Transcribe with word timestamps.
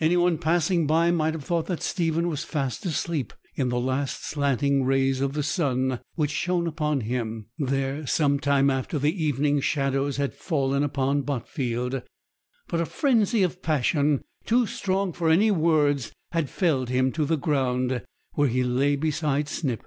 Any 0.00 0.18
one 0.18 0.36
passing 0.36 0.86
by 0.86 1.10
might 1.10 1.32
have 1.32 1.46
thought 1.46 1.64
that 1.68 1.80
Stephen 1.80 2.28
was 2.28 2.44
fast 2.44 2.84
asleep 2.84 3.32
in 3.54 3.70
the 3.70 3.80
last 3.80 4.22
slanting 4.22 4.84
rays 4.84 5.22
of 5.22 5.32
the 5.32 5.42
sun, 5.42 6.00
which 6.14 6.30
shone 6.30 6.66
upon 6.66 7.00
him 7.00 7.46
there 7.58 8.06
some 8.06 8.38
time 8.38 8.68
after 8.68 8.98
the 8.98 9.24
evening 9.24 9.60
shadows 9.62 10.18
had 10.18 10.34
fallen 10.34 10.82
upon 10.82 11.22
Botfield; 11.22 12.02
but 12.68 12.82
a 12.82 12.84
frenzy 12.84 13.42
of 13.42 13.62
passion, 13.62 14.20
too 14.44 14.66
strong 14.66 15.10
for 15.10 15.30
any 15.30 15.50
words, 15.50 16.12
had 16.32 16.50
felled 16.50 16.90
him 16.90 17.10
to 17.12 17.24
the 17.24 17.38
ground, 17.38 18.04
where 18.34 18.48
he 18.48 18.62
lay 18.62 18.94
beside 18.94 19.48
Snip. 19.48 19.86